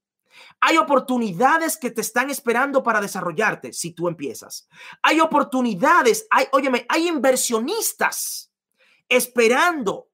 Hay 0.60 0.76
oportunidades 0.76 1.76
que 1.76 1.90
te 1.90 2.00
están 2.00 2.30
esperando 2.30 2.82
para 2.82 3.00
desarrollarte 3.00 3.72
si 3.72 3.92
tú 3.92 4.08
empiezas. 4.08 4.68
Hay 5.02 5.20
oportunidades, 5.20 6.26
hay, 6.30 6.46
óyeme, 6.52 6.86
hay 6.88 7.08
inversionistas 7.08 8.52
esperando 9.08 10.10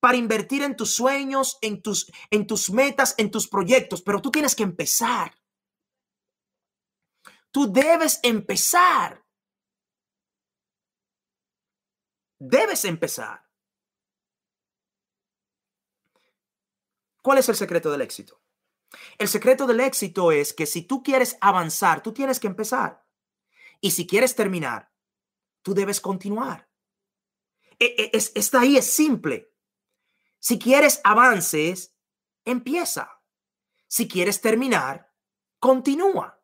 para 0.00 0.16
invertir 0.16 0.62
en 0.62 0.76
tus 0.76 0.94
sueños, 0.94 1.58
en 1.60 1.82
tus, 1.82 2.10
en 2.30 2.46
tus 2.46 2.70
metas, 2.70 3.14
en 3.18 3.30
tus 3.30 3.48
proyectos, 3.48 4.02
pero 4.02 4.22
tú 4.22 4.30
tienes 4.30 4.54
que 4.54 4.62
empezar. 4.62 5.34
Tú 7.50 7.72
debes 7.72 8.20
empezar. 8.22 9.24
Debes 12.38 12.84
empezar. 12.84 13.44
¿Cuál 17.22 17.38
es 17.38 17.48
el 17.48 17.56
secreto 17.56 17.90
del 17.90 18.02
éxito? 18.02 18.40
El 19.18 19.28
secreto 19.28 19.66
del 19.66 19.80
éxito 19.80 20.32
es 20.32 20.54
que 20.54 20.66
si 20.66 20.82
tú 20.82 21.02
quieres 21.02 21.36
avanzar, 21.40 22.02
tú 22.02 22.12
tienes 22.12 22.38
que 22.38 22.46
empezar. 22.46 23.04
Y 23.80 23.90
si 23.90 24.06
quieres 24.06 24.34
terminar, 24.34 24.92
tú 25.62 25.74
debes 25.74 26.00
continuar. 26.00 26.67
E, 27.78 27.86
e, 27.86 28.10
es, 28.12 28.32
está 28.34 28.60
ahí, 28.60 28.76
es 28.76 28.90
simple. 28.90 29.52
Si 30.38 30.58
quieres 30.58 31.00
avances, 31.04 31.94
empieza. 32.44 33.22
Si 33.86 34.08
quieres 34.08 34.40
terminar, 34.40 35.12
continúa. 35.58 36.40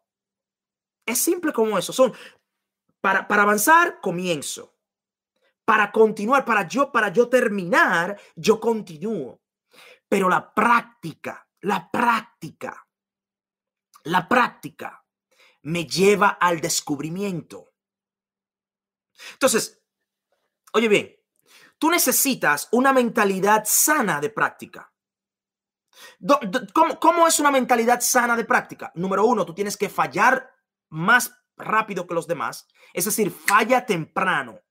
Es 1.06 1.18
simple 1.18 1.52
como 1.52 1.78
eso. 1.78 1.92
Son 1.92 2.12
para, 3.00 3.28
para 3.28 3.42
avanzar, 3.42 4.00
comienzo. 4.00 4.78
Para 5.64 5.92
continuar, 5.92 6.44
para 6.44 6.66
yo, 6.66 6.92
para 6.92 7.08
yo 7.08 7.28
terminar, 7.28 8.18
yo 8.36 8.60
continúo. 8.60 9.42
Pero 10.08 10.28
la 10.28 10.52
práctica, 10.52 11.48
la 11.60 11.90
práctica, 11.90 12.86
la 14.04 14.28
práctica 14.28 15.04
me 15.62 15.86
lleva 15.86 16.28
al 16.28 16.60
descubrimiento. 16.60 17.72
Entonces, 19.32 19.82
oye 20.72 20.88
bien, 20.88 21.16
Tú 21.84 21.90
necesitas 21.90 22.66
una 22.72 22.94
mentalidad 22.94 23.64
sana 23.66 24.18
de 24.18 24.30
práctica. 24.30 24.90
¿Cómo, 26.98 27.28
es 27.28 27.38
una 27.40 27.50
mentalidad 27.50 28.00
sana 28.00 28.34
de 28.36 28.46
práctica? 28.46 28.90
Número 28.94 29.26
uno, 29.26 29.44
tú 29.44 29.52
tienes 29.52 29.76
que 29.76 29.90
fallar 29.90 30.50
más 30.88 31.36
rápido 31.58 32.06
que 32.06 32.14
los 32.14 32.26
demás. 32.26 32.66
Es 32.94 33.04
decir, 33.04 33.30
falla 33.30 33.84
temprano. 33.84 34.62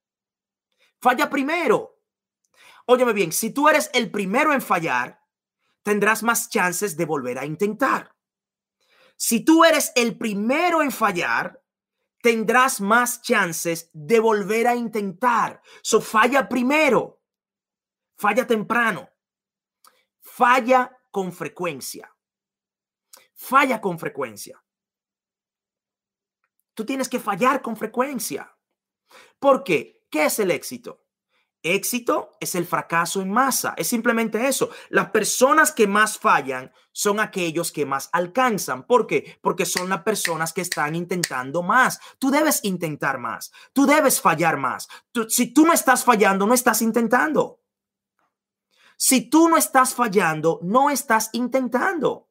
Falla 1.00 1.30
primero. 1.30 2.00
Óyeme 2.86 3.12
bien, 3.12 3.30
si 3.30 3.50
tú 3.50 3.68
eres 3.68 3.90
el 3.94 4.10
primero 4.10 4.52
en 4.52 4.60
fallar, 4.60 5.20
tendrás 5.84 6.24
más 6.24 6.50
chances 6.50 6.96
de 6.96 7.04
volver 7.04 7.38
a 7.38 7.46
intentar. 7.46 8.16
Si 9.16 9.44
tú 9.44 9.64
eres 9.64 9.92
el 9.94 10.18
primero 10.18 10.82
en 10.82 10.90
fallar, 10.90 11.62
tendrás 12.24 12.80
más 12.80 13.20
chances 13.20 13.90
de 13.92 14.18
volver 14.18 14.66
a 14.66 14.74
intentar. 14.74 15.60
So 15.82 16.00
falla 16.00 16.48
primero, 16.48 17.20
falla 18.16 18.46
temprano, 18.46 19.10
falla 20.22 20.90
con 21.10 21.34
frecuencia. 21.34 22.10
Falla 23.34 23.78
con 23.78 23.98
frecuencia. 23.98 24.64
Tú 26.72 26.86
tienes 26.86 27.10
que 27.10 27.20
fallar 27.20 27.60
con 27.60 27.76
frecuencia. 27.76 28.56
¿Por 29.38 29.62
qué? 29.62 30.06
¿Qué 30.10 30.24
es 30.24 30.38
el 30.38 30.50
éxito? 30.50 31.03
Éxito 31.66 32.36
es 32.40 32.54
el 32.54 32.66
fracaso 32.66 33.22
en 33.22 33.30
masa, 33.30 33.72
es 33.78 33.88
simplemente 33.88 34.46
eso. 34.46 34.68
Las 34.90 35.08
personas 35.08 35.72
que 35.72 35.86
más 35.86 36.18
fallan 36.18 36.70
son 36.92 37.20
aquellos 37.20 37.72
que 37.72 37.86
más 37.86 38.10
alcanzan. 38.12 38.86
¿Por 38.86 39.06
qué? 39.06 39.38
Porque 39.40 39.64
son 39.64 39.88
las 39.88 40.02
personas 40.02 40.52
que 40.52 40.60
están 40.60 40.94
intentando 40.94 41.62
más. 41.62 41.98
Tú 42.18 42.30
debes 42.30 42.62
intentar 42.64 43.16
más, 43.16 43.50
tú 43.72 43.86
debes 43.86 44.20
fallar 44.20 44.58
más. 44.58 44.88
si 45.30 45.54
tú 45.54 45.64
no 45.64 45.72
estás 45.72 46.04
fallando, 46.04 46.46
no 46.46 46.52
estás 46.52 46.82
intentando. 46.82 47.62
Si 48.98 49.30
tú 49.30 49.48
no 49.48 49.56
estás 49.56 49.94
fallando, 49.94 50.60
no 50.62 50.90
estás 50.90 51.30
intentando. 51.32 52.28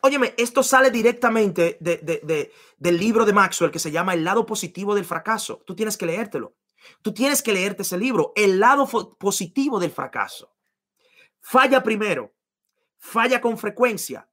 Óyeme, 0.00 0.34
esto 0.36 0.62
sale 0.62 0.90
directamente 0.90 1.78
de, 1.80 2.52
del 2.78 2.98
libro 2.98 3.24
de 3.24 3.32
Maxwell 3.32 3.70
que 3.70 3.78
se 3.78 3.90
llama 3.90 4.14
El 4.14 4.24
lado 4.24 4.46
positivo 4.46 4.94
del 4.94 5.04
fracaso. 5.04 5.62
Tú 5.66 5.74
tienes 5.74 5.96
que 5.96 6.06
leértelo. 6.06 6.56
Tú 7.02 7.14
tienes 7.14 7.42
que 7.42 7.52
leerte 7.52 7.82
ese 7.82 7.96
libro, 7.96 8.32
El 8.36 8.60
lado 8.60 8.86
positivo 9.18 9.80
del 9.80 9.90
fracaso. 9.90 10.54
Falla 11.40 11.82
primero, 11.82 12.34
falla 12.98 13.40
con 13.40 13.56
frecuencia, 13.58 14.28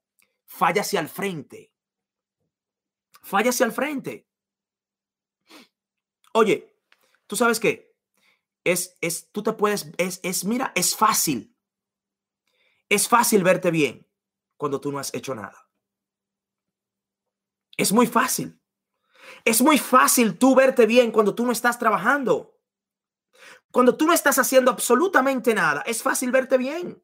falla 0.46 0.82
hacia 0.82 1.00
el 1.00 1.08
frente. 1.08 1.72
Falla 3.22 3.50
hacia 3.50 3.66
el 3.66 3.72
frente. 3.72 4.26
Oye, 6.32 6.74
¿tú 7.26 7.36
sabes 7.36 7.58
qué? 7.58 7.94
Es, 8.64 8.96
es, 9.00 9.30
tú 9.32 9.42
te 9.42 9.52
puedes, 9.52 9.90
es, 9.96 10.20
es, 10.22 10.44
mira, 10.44 10.72
es 10.74 10.94
fácil. 10.96 11.56
Es 12.88 13.08
fácil 13.08 13.42
verte 13.42 13.70
bien 13.70 14.06
cuando 14.62 14.80
tú 14.80 14.92
no 14.92 15.00
has 15.00 15.12
hecho 15.12 15.34
nada. 15.34 15.68
Es 17.76 17.92
muy 17.92 18.06
fácil. 18.06 18.62
Es 19.44 19.60
muy 19.60 19.76
fácil 19.76 20.38
tú 20.38 20.54
verte 20.54 20.86
bien 20.86 21.10
cuando 21.10 21.34
tú 21.34 21.44
no 21.44 21.50
estás 21.50 21.80
trabajando. 21.80 22.60
Cuando 23.72 23.96
tú 23.96 24.06
no 24.06 24.12
estás 24.12 24.38
haciendo 24.38 24.70
absolutamente 24.70 25.52
nada, 25.52 25.82
es 25.84 26.00
fácil 26.00 26.30
verte 26.30 26.58
bien. 26.58 27.02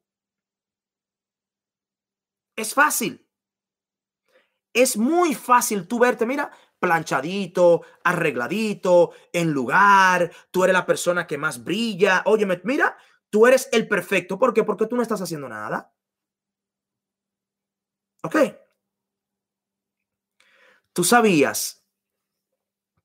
Es 2.55 2.73
fácil. 2.73 3.27
Es 4.71 4.95
muy 4.95 5.35
fácil 5.35 5.85
tú 5.85 5.99
verte, 5.99 6.25
mira, 6.25 6.51
planchadito, 6.79 7.81
arregladito, 8.05 9.11
en 9.33 9.51
lugar. 9.51 10.31
Tú 10.49 10.63
eres 10.63 10.73
la 10.75 10.85
persona 10.85 11.27
que 11.27 11.37
más 11.37 11.61
brilla. 11.61 12.23
Óyeme, 12.25 12.61
mira, 12.63 12.97
tú 13.29 13.47
eres 13.47 13.67
el 13.73 13.85
perfecto. 13.89 14.39
¿Por 14.39 14.53
qué? 14.53 14.63
Porque 14.63 14.87
tú 14.87 14.95
no 14.95 15.01
estás 15.01 15.19
haciendo 15.19 15.49
nada. 15.49 15.93
Ok. 18.21 18.35
Tú 20.93 21.03
sabías 21.03 21.85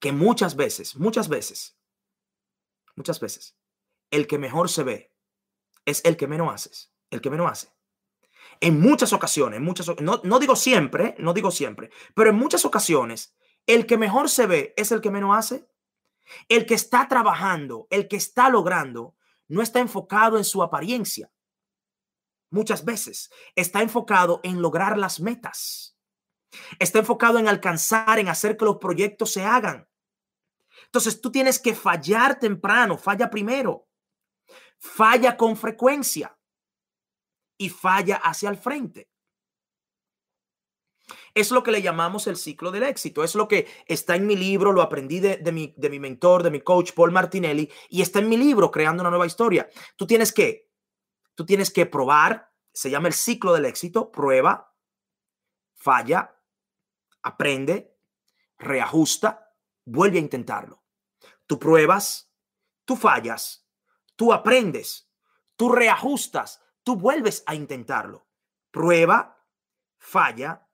que 0.00 0.12
muchas 0.12 0.56
veces, 0.56 0.96
muchas 0.96 1.28
veces, 1.28 1.78
muchas 2.96 3.20
veces, 3.20 3.56
el 4.10 4.26
que 4.26 4.38
mejor 4.38 4.68
se 4.68 4.82
ve 4.82 5.14
es 5.84 6.04
el 6.04 6.16
que 6.16 6.26
menos 6.26 6.52
haces, 6.52 6.92
el 7.10 7.20
que 7.20 7.30
menos 7.30 7.50
hace. 7.50 7.68
En 8.60 8.80
muchas 8.80 9.12
ocasiones, 9.12 9.60
muchas, 9.60 9.88
no, 10.00 10.20
no 10.24 10.38
digo 10.38 10.56
siempre, 10.56 11.14
no 11.18 11.32
digo 11.32 11.50
siempre, 11.50 11.90
pero 12.14 12.30
en 12.30 12.36
muchas 12.36 12.64
ocasiones, 12.64 13.34
el 13.66 13.86
que 13.86 13.96
mejor 13.96 14.28
se 14.28 14.46
ve 14.46 14.74
es 14.76 14.92
el 14.92 15.00
que 15.00 15.10
menos 15.10 15.36
hace. 15.36 15.66
El 16.48 16.64
que 16.66 16.74
está 16.74 17.06
trabajando, 17.08 17.86
el 17.90 18.08
que 18.08 18.16
está 18.16 18.48
logrando, 18.48 19.14
no 19.48 19.62
está 19.62 19.80
enfocado 19.80 20.38
en 20.38 20.44
su 20.44 20.62
apariencia, 20.62 21.30
muchas 22.54 22.84
veces 22.84 23.30
está 23.54 23.82
enfocado 23.82 24.40
en 24.42 24.62
lograr 24.62 24.96
las 24.96 25.20
metas. 25.20 25.98
Está 26.78 27.00
enfocado 27.00 27.38
en 27.38 27.48
alcanzar, 27.48 28.18
en 28.18 28.28
hacer 28.28 28.56
que 28.56 28.64
los 28.64 28.76
proyectos 28.76 29.32
se 29.32 29.44
hagan. 29.44 29.88
Entonces 30.86 31.20
tú 31.20 31.30
tienes 31.30 31.58
que 31.58 31.74
fallar 31.74 32.38
temprano, 32.38 32.96
falla 32.96 33.28
primero, 33.28 33.88
falla 34.78 35.36
con 35.36 35.56
frecuencia 35.56 36.38
y 37.58 37.68
falla 37.68 38.16
hacia 38.16 38.48
el 38.50 38.56
frente. 38.56 39.10
Es 41.34 41.50
lo 41.50 41.62
que 41.62 41.72
le 41.72 41.82
llamamos 41.82 42.26
el 42.28 42.36
ciclo 42.36 42.70
del 42.70 42.84
éxito. 42.84 43.24
Es 43.24 43.34
lo 43.34 43.48
que 43.48 43.66
está 43.86 44.14
en 44.16 44.26
mi 44.26 44.36
libro, 44.36 44.72
lo 44.72 44.80
aprendí 44.82 45.20
de, 45.20 45.52
mi, 45.52 45.74
de 45.76 45.90
mi 45.90 45.98
mentor, 45.98 46.42
de 46.42 46.50
mi 46.50 46.60
coach 46.60 46.92
Paul 46.92 47.10
Martinelli, 47.10 47.70
y 47.90 48.02
está 48.02 48.20
en 48.20 48.28
mi 48.28 48.36
libro, 48.36 48.70
Creando 48.70 49.02
una 49.02 49.10
nueva 49.10 49.26
historia. 49.26 49.68
Tú 49.96 50.06
tienes 50.06 50.32
que 50.32 50.63
Tú 51.34 51.44
tienes 51.46 51.70
que 51.70 51.86
probar, 51.86 52.52
se 52.72 52.90
llama 52.90 53.08
el 53.08 53.14
ciclo 53.14 53.52
del 53.52 53.64
éxito, 53.64 54.10
prueba, 54.10 54.74
falla, 55.74 56.40
aprende, 57.22 57.96
reajusta, 58.58 59.54
vuelve 59.84 60.18
a 60.18 60.22
intentarlo. 60.22 60.82
Tú 61.46 61.58
pruebas, 61.58 62.32
tú 62.84 62.96
fallas, 62.96 63.68
tú 64.16 64.32
aprendes, 64.32 65.10
tú 65.56 65.70
reajustas, 65.70 66.62
tú 66.82 66.96
vuelves 66.96 67.42
a 67.46 67.54
intentarlo. 67.54 68.26
Prueba, 68.70 69.44
falla, 69.98 70.68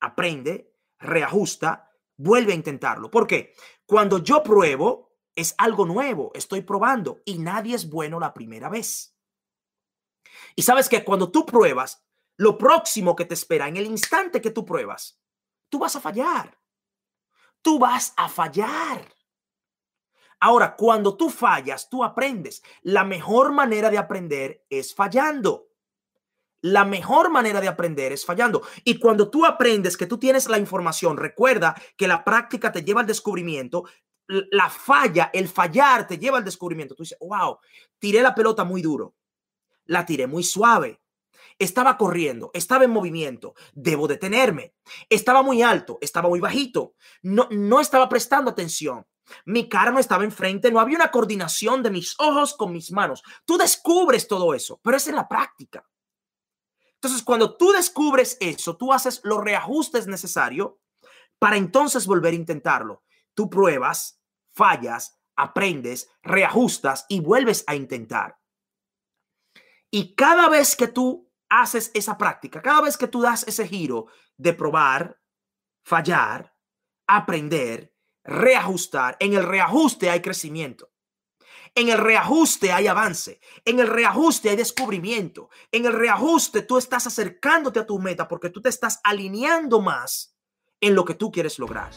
aprende, 0.00 0.74
reajusta, 0.98 1.90
vuelve 2.16 2.52
a 2.52 2.56
intentarlo. 2.56 3.10
¿Por 3.10 3.26
qué? 3.26 3.54
Cuando 3.86 4.18
yo 4.18 4.42
pruebo, 4.42 5.06
Es 5.38 5.54
algo 5.58 5.84
nuevo, 5.84 6.30
estoy 6.34 6.62
probando 6.62 7.20
y 7.26 7.36
nadie 7.38 7.74
es 7.74 7.90
bueno 7.90 8.18
la 8.18 8.32
primera 8.32 8.70
vez. 8.70 9.15
Y 10.54 10.62
sabes 10.62 10.88
que 10.88 11.04
cuando 11.04 11.30
tú 11.30 11.44
pruebas, 11.44 12.04
lo 12.36 12.58
próximo 12.58 13.16
que 13.16 13.24
te 13.24 13.34
espera, 13.34 13.68
en 13.68 13.76
el 13.76 13.86
instante 13.86 14.40
que 14.40 14.50
tú 14.50 14.64
pruebas, 14.64 15.20
tú 15.68 15.78
vas 15.78 15.96
a 15.96 16.00
fallar. 16.00 16.58
Tú 17.62 17.78
vas 17.78 18.12
a 18.16 18.28
fallar. 18.28 19.12
Ahora, 20.38 20.76
cuando 20.76 21.16
tú 21.16 21.30
fallas, 21.30 21.88
tú 21.88 22.04
aprendes. 22.04 22.62
La 22.82 23.02
mejor 23.02 23.52
manera 23.52 23.90
de 23.90 23.98
aprender 23.98 24.64
es 24.70 24.94
fallando. 24.94 25.66
La 26.60 26.84
mejor 26.84 27.30
manera 27.30 27.60
de 27.60 27.68
aprender 27.68 28.12
es 28.12 28.24
fallando. 28.24 28.62
Y 28.84 28.98
cuando 28.98 29.30
tú 29.30 29.44
aprendes 29.44 29.96
que 29.96 30.06
tú 30.06 30.18
tienes 30.18 30.48
la 30.48 30.58
información, 30.58 31.16
recuerda 31.16 31.74
que 31.96 32.06
la 32.06 32.22
práctica 32.22 32.70
te 32.70 32.84
lleva 32.84 33.00
al 33.00 33.06
descubrimiento. 33.06 33.84
La 34.28 34.70
falla, 34.70 35.30
el 35.32 35.48
fallar 35.48 36.06
te 36.06 36.18
lleva 36.18 36.38
al 36.38 36.44
descubrimiento. 36.44 36.94
Tú 36.94 37.02
dices, 37.02 37.18
wow, 37.20 37.58
tiré 37.98 38.22
la 38.22 38.34
pelota 38.34 38.62
muy 38.62 38.82
duro. 38.82 39.15
La 39.86 40.04
tiré 40.04 40.26
muy 40.26 40.42
suave. 40.42 41.00
Estaba 41.58 41.96
corriendo, 41.96 42.50
estaba 42.52 42.84
en 42.84 42.90
movimiento, 42.90 43.54
debo 43.72 44.06
detenerme. 44.06 44.74
Estaba 45.08 45.42
muy 45.42 45.62
alto, 45.62 45.98
estaba 46.00 46.28
muy 46.28 46.40
bajito. 46.40 46.94
No, 47.22 47.48
no 47.50 47.80
estaba 47.80 48.08
prestando 48.08 48.50
atención. 48.50 49.06
Mi 49.44 49.68
cara 49.68 49.90
no 49.90 49.98
estaba 49.98 50.24
enfrente, 50.24 50.70
no 50.70 50.80
había 50.80 50.96
una 50.96 51.10
coordinación 51.10 51.82
de 51.82 51.90
mis 51.90 52.14
ojos 52.18 52.54
con 52.54 52.72
mis 52.72 52.92
manos. 52.92 53.22
Tú 53.44 53.56
descubres 53.56 54.28
todo 54.28 54.54
eso, 54.54 54.78
pero 54.82 54.96
es 54.96 55.08
en 55.08 55.16
la 55.16 55.28
práctica. 55.28 55.84
Entonces, 56.94 57.22
cuando 57.22 57.56
tú 57.56 57.72
descubres 57.72 58.36
eso, 58.40 58.76
tú 58.76 58.92
haces 58.92 59.20
los 59.24 59.42
reajustes 59.42 60.06
necesarios 60.06 60.72
para 61.38 61.56
entonces 61.56 62.06
volver 62.06 62.32
a 62.32 62.36
intentarlo. 62.36 63.02
Tú 63.34 63.50
pruebas, 63.50 64.20
fallas, 64.52 65.18
aprendes, 65.36 66.08
reajustas 66.22 67.04
y 67.08 67.20
vuelves 67.20 67.64
a 67.66 67.74
intentar. 67.74 68.38
Y 69.90 70.14
cada 70.14 70.48
vez 70.48 70.76
que 70.76 70.88
tú 70.88 71.30
haces 71.48 71.90
esa 71.94 72.18
práctica, 72.18 72.60
cada 72.60 72.80
vez 72.82 72.96
que 72.96 73.08
tú 73.08 73.20
das 73.20 73.44
ese 73.46 73.66
giro 73.66 74.06
de 74.36 74.52
probar, 74.52 75.20
fallar, 75.84 76.54
aprender, 77.06 77.94
reajustar. 78.24 79.16
En 79.20 79.34
el 79.34 79.44
reajuste 79.44 80.10
hay 80.10 80.20
crecimiento. 80.20 80.90
En 81.74 81.88
el 81.88 81.98
reajuste 81.98 82.72
hay 82.72 82.86
avance. 82.86 83.40
En 83.64 83.78
el 83.78 83.86
reajuste 83.86 84.50
hay 84.50 84.56
descubrimiento. 84.56 85.50
En 85.70 85.84
el 85.86 85.92
reajuste 85.92 86.62
tú 86.62 86.78
estás 86.78 87.06
acercándote 87.06 87.80
a 87.80 87.86
tu 87.86 87.98
meta 87.98 88.26
porque 88.26 88.50
tú 88.50 88.62
te 88.62 88.70
estás 88.70 89.00
alineando 89.04 89.80
más 89.80 90.36
en 90.80 90.94
lo 90.94 91.04
que 91.04 91.14
tú 91.14 91.30
quieres 91.30 91.58
lograr. 91.58 91.92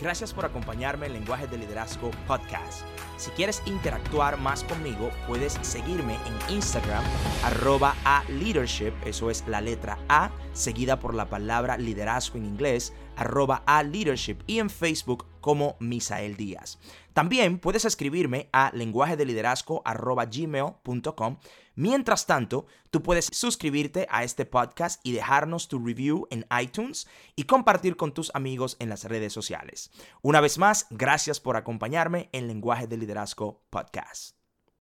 Gracias 0.00 0.32
por 0.32 0.44
acompañarme 0.44 1.06
en 1.06 1.14
Lenguaje 1.14 1.48
de 1.48 1.58
Liderazgo 1.58 2.12
Podcast. 2.28 2.82
Si 3.16 3.30
quieres 3.32 3.62
interactuar 3.66 4.38
más 4.38 4.62
conmigo, 4.62 5.10
puedes 5.26 5.54
seguirme 5.62 6.14
en 6.14 6.54
Instagram, 6.54 7.02
arroba 7.42 7.96
a 8.04 8.22
leadership, 8.28 8.92
eso 9.04 9.28
es 9.28 9.44
la 9.48 9.60
letra 9.60 9.98
A, 10.08 10.30
seguida 10.52 11.00
por 11.00 11.14
la 11.14 11.28
palabra 11.28 11.76
liderazgo 11.76 12.38
en 12.38 12.46
inglés, 12.46 12.92
arroba 13.16 13.64
a 13.66 13.82
leadership, 13.82 14.38
y 14.46 14.60
en 14.60 14.70
Facebook 14.70 15.26
como 15.40 15.76
Misael 15.80 16.36
Díaz. 16.36 16.78
También 17.12 17.58
puedes 17.58 17.84
escribirme 17.84 18.48
a 18.52 18.70
lenguaje 18.74 19.16
de 19.16 19.24
liderazgo 19.24 19.82
gmail.com. 19.84 21.38
Mientras 21.78 22.26
tanto, 22.26 22.66
tú 22.90 23.04
puedes 23.04 23.28
suscribirte 23.30 24.08
a 24.10 24.24
este 24.24 24.44
podcast 24.44 25.00
y 25.04 25.12
dejarnos 25.12 25.68
tu 25.68 25.78
review 25.78 26.26
en 26.32 26.44
iTunes 26.60 27.06
y 27.36 27.44
compartir 27.44 27.96
con 27.96 28.12
tus 28.12 28.32
amigos 28.34 28.76
en 28.80 28.88
las 28.88 29.04
redes 29.04 29.32
sociales. 29.32 29.92
Una 30.20 30.40
vez 30.40 30.58
más, 30.58 30.88
gracias 30.90 31.38
por 31.38 31.56
acompañarme 31.56 32.30
en 32.32 32.48
Lenguaje 32.48 32.88
de 32.88 32.96
Liderazgo 32.96 33.62
Podcast. 33.70 34.37